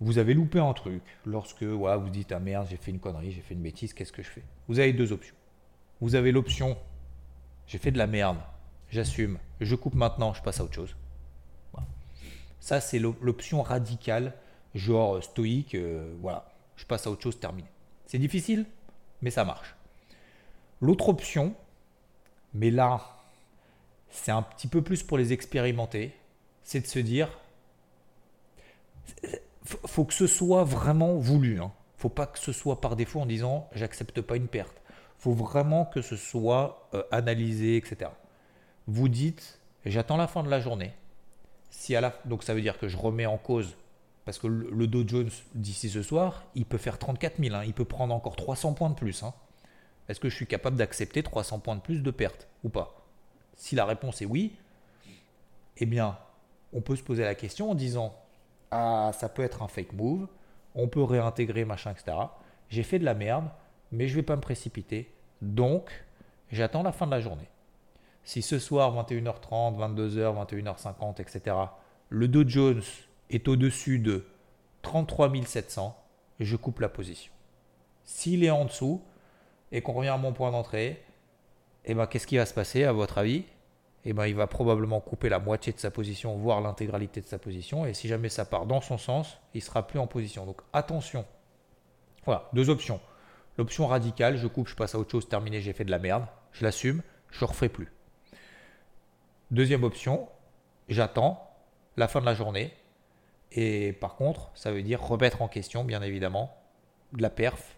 [0.00, 3.40] vous avez loupé un truc, lorsque vous dites ah merde j'ai fait une connerie, j'ai
[3.40, 4.42] fait une bêtise, qu'est-ce que je fais?
[4.68, 5.34] Vous avez deux options.
[6.00, 6.76] Vous avez l'option
[7.66, 8.38] j'ai fait de la merde,
[8.90, 10.94] j'assume, je coupe maintenant, je passe à autre chose.
[12.60, 14.34] Ça c'est l'option radicale,
[14.74, 17.68] genre stoïque, euh, voilà, je passe à autre chose, terminé.
[18.06, 18.66] C'est difficile,
[19.20, 19.74] mais ça marche.
[20.80, 21.54] L'autre option,
[22.54, 23.02] mais là,
[24.10, 26.14] c'est un petit peu plus pour les expérimenter,
[26.62, 27.28] c'est de se dire,
[29.64, 31.60] faut que ce soit vraiment voulu.
[31.60, 31.72] Hein.
[31.96, 34.82] Faut pas que ce soit par défaut en disant j'accepte pas une perte.
[35.18, 38.10] Faut vraiment que ce soit euh, analysé, etc.
[38.86, 40.92] Vous dites j'attends la fin de la journée.
[41.70, 43.76] Si à la, donc ça veut dire que je remets en cause
[44.24, 47.62] parce que le Dow Jones d'ici ce soir, il peut faire 34 000, hein.
[47.66, 49.22] il peut prendre encore 300 points de plus.
[49.22, 49.34] Hein.
[50.08, 53.04] Est-ce que je suis capable d'accepter 300 points de plus de perte ou pas?
[53.56, 54.56] Si la réponse est oui,
[55.76, 56.18] eh bien,
[56.72, 58.14] on peut se poser la question en disant
[58.76, 60.26] Ah, ça peut être un fake move,
[60.74, 62.16] on peut réintégrer, machin, etc.
[62.68, 63.48] J'ai fait de la merde,
[63.92, 65.14] mais je vais pas me précipiter.
[65.42, 66.04] Donc,
[66.50, 67.48] j'attends la fin de la journée.
[68.24, 71.56] Si ce soir, 21h30, 22h, 21h50, etc.,
[72.08, 72.82] le Dow Jones
[73.30, 74.26] est au-dessus de
[74.82, 75.96] 33 700,
[76.40, 77.32] je coupe la position.
[78.02, 79.04] S'il est en dessous
[79.70, 81.00] et qu'on revient à mon point d'entrée,
[81.84, 83.44] eh ben, qu'est-ce qui va se passer à votre avis?
[84.04, 87.38] Eh ben, il va probablement couper la moitié de sa position, voire l'intégralité de sa
[87.38, 87.86] position.
[87.86, 90.44] Et si jamais ça part dans son sens, il sera plus en position.
[90.44, 91.24] Donc attention.
[92.24, 93.00] Voilà, deux options.
[93.56, 96.26] L'option radicale, je coupe, je passe à autre chose, terminé, j'ai fait de la merde,
[96.52, 97.92] je l'assume, je ne referai plus.
[99.50, 100.28] Deuxième option,
[100.88, 101.50] j'attends
[101.96, 102.72] la fin de la journée.
[103.52, 106.56] Et par contre, ça veut dire remettre en question, bien évidemment,
[107.12, 107.76] de la perf,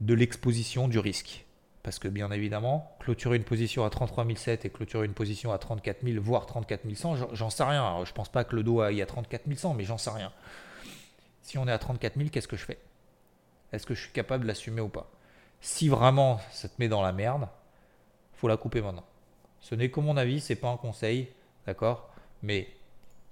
[0.00, 1.44] de l'exposition, du risque.
[1.82, 5.58] Parce que bien évidemment, clôturer une position à 33 700 et clôturer une position à
[5.58, 8.04] 34 000, voire 34 100, j'en sais rien.
[8.04, 10.32] je pense pas que le dos aille à 34 100, mais j'en sais rien.
[11.42, 12.78] Si on est à 34 000, qu'est-ce que je fais?
[13.72, 15.10] Est-ce que je suis capable de l'assumer ou pas?
[15.60, 17.48] Si vraiment ça te met dans la merde,
[18.34, 19.04] faut la couper maintenant.
[19.60, 21.28] Ce n'est que mon avis, c'est pas un conseil,
[21.66, 22.10] d'accord?
[22.42, 22.68] Mais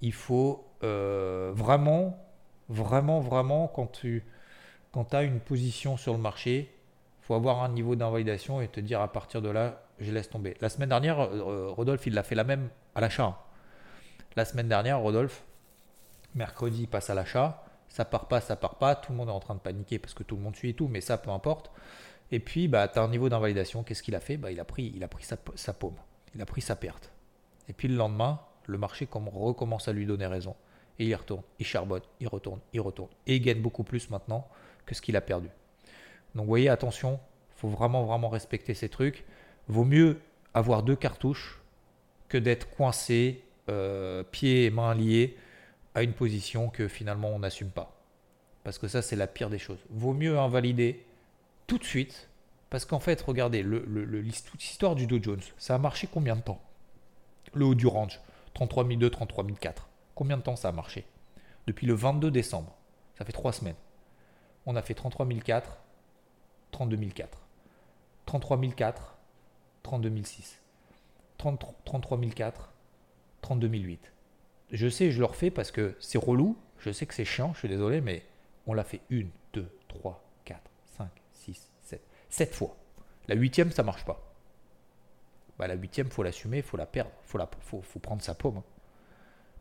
[0.01, 2.17] il faut euh, vraiment,
[2.69, 4.23] vraiment, vraiment, quand tu
[4.91, 6.73] quand as une position sur le marché,
[7.29, 10.57] faut avoir un niveau d'invalidation et te dire à partir de là, je laisse tomber.
[10.61, 13.37] La semaine dernière, euh, Rodolphe, il l'a fait la même à l'achat.
[14.35, 15.43] La semaine dernière, Rodolphe,
[16.33, 17.63] mercredi, passe à l'achat.
[17.87, 18.95] Ça part pas, ça part pas.
[18.95, 20.73] Tout le monde est en train de paniquer parce que tout le monde suit et
[20.73, 21.69] tout, mais ça, peu importe.
[22.31, 23.83] Et puis, bah, tu as un niveau d'invalidation.
[23.83, 24.37] Qu'est-ce qu'il a fait?
[24.37, 25.97] Bah, Il a pris, il a pris sa, sa, paume.
[26.33, 27.11] Il a pris sa perte.
[27.67, 30.55] Et puis le lendemain, le marché recommence à lui donner raison.
[30.97, 33.11] Et il retourne, il charbonne, il retourne, il retourne.
[33.27, 34.47] Et il gagne beaucoup plus maintenant
[34.87, 35.49] que ce qu'il a perdu.
[36.35, 37.19] Donc vous voyez, attention,
[37.55, 39.25] il faut vraiment, vraiment respecter ces trucs.
[39.67, 40.19] Vaut mieux
[40.53, 41.61] avoir deux cartouches
[42.27, 45.37] que d'être coincé, euh, pieds et mains liés
[45.95, 47.99] à une position que finalement on n'assume pas.
[48.63, 49.79] Parce que ça, c'est la pire des choses.
[49.89, 51.05] Vaut mieux invalider
[51.67, 52.29] tout de suite.
[52.69, 56.61] Parce qu'en fait, regardez, l'histoire du Dow Jones, ça a marché combien de temps?
[57.53, 58.19] Le haut du range,
[58.53, 59.89] 33 002, 33 004.
[60.13, 61.05] Combien de temps ça a marché?
[61.65, 62.75] Depuis le 22 décembre.
[63.17, 63.75] Ça fait trois semaines.
[64.67, 65.79] On a fait 33 004,
[66.71, 67.41] 32 004.
[68.25, 69.17] 33 004,
[69.83, 70.61] 32 006.
[71.37, 72.73] 33 004,
[73.41, 74.13] 32 008.
[74.71, 76.57] Je sais, je le refais parce que c'est relou.
[76.77, 78.23] Je sais que c'est chiant, je suis désolé, mais
[78.67, 80.61] on l'a fait 1, 2, 3, 4,
[80.97, 82.01] 5, 6, 7.
[82.29, 82.75] 7 fois.
[83.27, 84.33] La huitième, ça marche pas.
[85.57, 88.57] Bah, la huitième, faut l'assumer, faut la perdre, faut, la, faut, faut prendre sa paume.
[88.57, 88.63] Hein.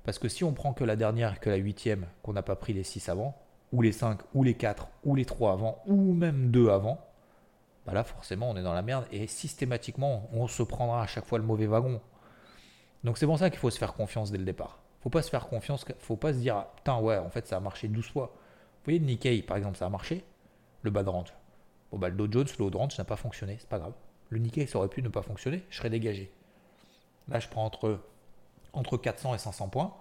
[0.04, 2.72] Parce que si on prend que la dernière, que la huitième, qu'on n'a pas pris
[2.72, 3.36] les 6 avant,
[3.72, 6.98] ou les 5, ou les 4, ou les 3 avant, ou même 2 avant,
[7.86, 11.24] bah là forcément on est dans la merde et systématiquement on se prendra à chaque
[11.24, 12.00] fois le mauvais wagon.
[13.02, 14.80] Donc c'est pour ça qu'il faut se faire confiance dès le départ.
[15.00, 17.56] Faut pas se faire confiance, faut pas se dire ah, putain ouais en fait ça
[17.56, 18.26] a marché 12 fois.
[18.34, 20.24] Vous voyez le Nikkei par exemple ça a marché,
[20.82, 21.32] le bas range.
[21.90, 23.94] Bon bah le Dow Jones, le haut de range n'a pas fonctionné, c'est pas grave.
[24.28, 26.30] Le Nikkei ça aurait pu ne pas fonctionner, je serais dégagé.
[27.28, 28.00] Là je prends entre,
[28.74, 29.94] entre 400 et 500 points,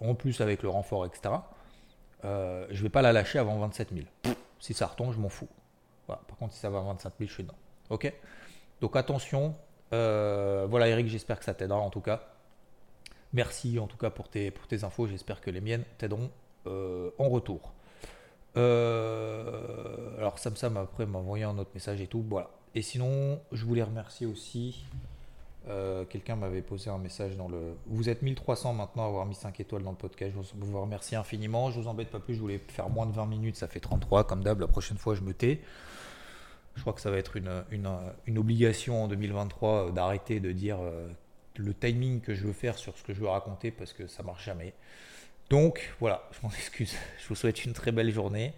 [0.00, 1.34] en plus avec le renfort etc
[2.24, 4.06] euh, je ne vais pas la lâcher avant 27 000.
[4.58, 5.48] si ça retombe, je m'en fous.
[6.06, 7.56] Par contre, si ça va à 25 000, je suis dedans.
[7.90, 8.12] Ok?
[8.80, 9.54] Donc attention.
[9.92, 12.28] Euh, voilà, Eric, j'espère que ça t'aidera en tout cas.
[13.32, 15.06] Merci en tout cas pour tes, pour tes infos.
[15.06, 16.30] J'espère que les miennes t'aideront
[16.66, 17.72] euh, en retour.
[18.56, 22.24] alors, Sam Sam après m'a envoyé un autre message et tout.
[22.28, 22.50] Voilà.
[22.74, 24.84] Et sinon, je voulais remercier aussi
[25.68, 27.76] euh, quelqu'un m'avait posé un message dans le.
[27.86, 30.34] Vous êtes 1300 maintenant à avoir mis 5 étoiles dans le podcast.
[30.34, 31.70] Je vous remercie infiniment.
[31.70, 32.34] Je vous embête pas plus.
[32.34, 33.56] Je voulais faire moins de 20 minutes.
[33.56, 34.24] Ça fait 33.
[34.24, 35.60] Comme d'hab, la prochaine fois, je me tais.
[36.76, 40.78] Je crois que ça va être une, une, obligation en 2023 euh, d'arrêter de dire
[40.80, 41.08] euh,
[41.56, 44.22] le timing que je veux faire sur ce que je veux raconter parce que ça
[44.22, 44.74] marche jamais.
[45.50, 46.94] Donc voilà, je m'en excuse.
[47.22, 48.54] Je vous souhaite une très belle journée,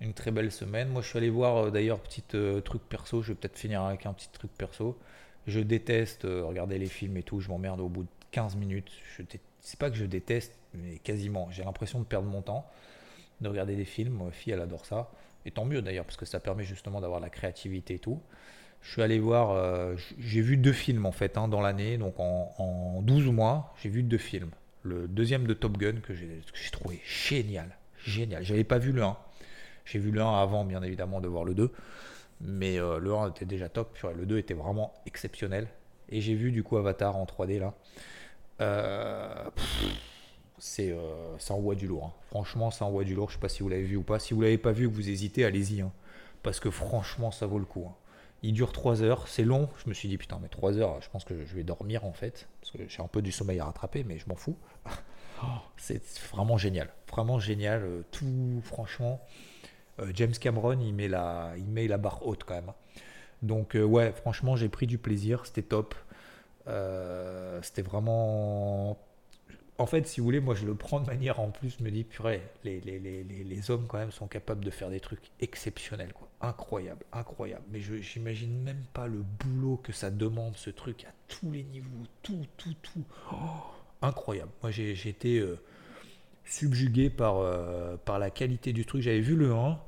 [0.00, 0.88] une très belle semaine.
[0.88, 3.22] Moi, je suis allé voir d'ailleurs petit truc perso.
[3.22, 4.98] Je vais peut-être finir avec un petit truc perso.
[5.46, 8.90] Je déteste euh, regarder les films et tout, je m'emmerde au bout de 15 minutes.
[9.16, 9.22] Je
[9.60, 11.48] c'est pas que je déteste, mais quasiment.
[11.50, 12.66] J'ai l'impression de perdre mon temps,
[13.40, 14.24] de regarder des films.
[14.24, 15.10] Ma fille, elle adore ça.
[15.44, 18.20] Et tant mieux d'ailleurs, parce que ça permet justement d'avoir la créativité et tout.
[18.82, 22.20] Je suis allé voir, euh, j'ai vu deux films en fait hein, dans l'année, donc
[22.20, 24.50] en, en, 12 mois, j'ai vu deux films.
[24.82, 28.44] Le deuxième de Top Gun que j'ai trouvé génial, génial.
[28.44, 29.16] J'avais pas vu le 1.
[29.84, 31.72] J'ai vu le 1 avant, bien évidemment, de voir le 2.
[32.40, 35.68] Mais euh, le 1 était déjà top, le 2 était vraiment exceptionnel.
[36.08, 37.74] Et j'ai vu du coup Avatar en 3D là.
[38.60, 39.50] Euh,
[40.58, 42.06] c'est euh, ça envoie du lourd.
[42.06, 42.12] Hein.
[42.28, 43.28] Franchement, ça envoie du lourd.
[43.28, 44.18] Je sais pas si vous l'avez vu ou pas.
[44.18, 45.80] Si vous l'avez pas vu, que vous hésitez, allez-y.
[45.80, 45.92] Hein.
[46.42, 47.84] Parce que franchement, ça vaut le coup.
[47.88, 47.94] Hein.
[48.42, 49.68] Il dure 3 heures, c'est long.
[49.84, 52.12] Je me suis dit, putain, mais 3 heures, je pense que je vais dormir en
[52.12, 52.48] fait.
[52.60, 54.56] Parce que j'ai un peu du sommeil à rattraper, mais je m'en fous.
[55.76, 56.88] c'est vraiment génial.
[57.10, 58.04] Vraiment génial.
[58.12, 59.20] Tout, franchement.
[60.00, 62.72] Euh, James Cameron, il met, la, il met la barre haute quand même.
[63.42, 65.94] Donc euh, ouais, franchement, j'ai pris du plaisir, c'était top.
[66.66, 68.98] Euh, c'était vraiment...
[69.78, 72.04] en fait, si vous voulez, moi je le prends de manière en plus, me dis,
[72.04, 76.12] purée, les, les, hommes quand même sont capables de faire des trucs exceptionnels.
[76.40, 77.64] Incroyable, incroyable.
[77.70, 81.64] Mais je j'imagine même pas le boulot que ça demande, ce truc, à tous les
[81.64, 83.04] niveaux, tout, tout, tout.
[83.32, 83.36] Oh,
[84.02, 84.50] incroyable.
[84.62, 85.42] Moi j'ai été
[86.48, 89.02] subjugué par, euh, par la qualité du truc.
[89.02, 89.78] J'avais vu le 1.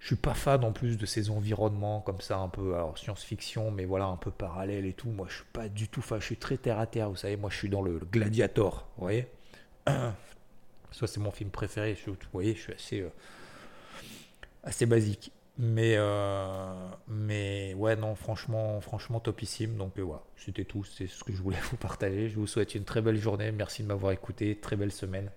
[0.00, 3.84] Je suis pas fan en plus de ces environnements comme ça, un peu science-fiction, mais
[3.84, 5.10] voilà, un peu parallèle et tout.
[5.10, 6.20] Moi, je suis pas du tout fan.
[6.20, 7.10] Je suis très terre à terre.
[7.10, 8.88] Vous savez, moi, je suis dans le, Gladiator.
[8.96, 9.28] Vous voyez
[9.86, 11.96] Ça, c'est mon film préféré.
[12.06, 13.10] vous voyez, je suis assez, euh,
[14.62, 15.32] assez basique.
[15.58, 16.72] Mais, euh,
[17.08, 19.76] mais ouais, non, franchement, franchement topissime.
[19.76, 20.84] Donc euh, voilà, c'était tout.
[20.84, 22.28] C'est ce que je voulais vous partager.
[22.28, 23.50] Je vous souhaite une très belle journée.
[23.52, 24.56] Merci de m'avoir écouté.
[24.56, 25.30] Très belle semaine.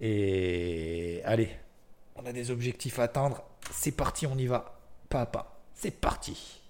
[0.00, 1.50] Et allez,
[2.16, 3.42] on a des objectifs à atteindre.
[3.70, 4.78] C'est parti, on y va.
[5.08, 5.60] Pas à pas.
[5.74, 6.60] C'est parti.